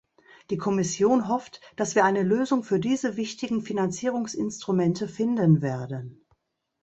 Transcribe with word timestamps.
Die 0.49 0.57
Kommission 0.57 1.27
hofft, 1.27 1.61
dass 1.75 1.93
wir 1.93 2.03
eine 2.05 2.23
Lösung 2.23 2.63
für 2.63 2.79
diese 2.79 3.17
wichtigen 3.17 3.61
Finanzierungsinstrumente 3.61 5.07
finden 5.07 5.61
werden. 5.61 6.25